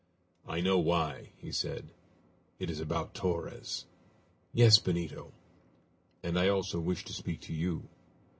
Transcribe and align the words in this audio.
"I 0.47 0.61
know 0.61 0.79
why," 0.79 1.29
he 1.37 1.51
said; 1.51 1.91
"it 2.57 2.71
is 2.71 2.79
about 2.79 3.13
Torres." 3.13 3.85
"Yes, 4.51 4.79
Benito." 4.79 5.31
"And 6.23 6.39
I 6.39 6.49
also 6.49 6.79
wish 6.79 7.05
to 7.05 7.13
speak 7.13 7.39
to 7.41 7.53
you." 7.53 7.87